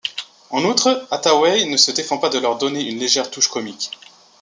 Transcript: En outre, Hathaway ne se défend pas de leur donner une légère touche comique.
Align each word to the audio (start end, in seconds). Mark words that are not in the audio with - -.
En 0.49 0.63
outre, 0.65 1.05
Hathaway 1.11 1.65
ne 1.65 1.77
se 1.77 1.91
défend 1.91 2.17
pas 2.17 2.29
de 2.29 2.39
leur 2.39 2.57
donner 2.57 2.81
une 2.89 2.97
légère 2.97 3.29
touche 3.29 3.49
comique. 3.49 3.91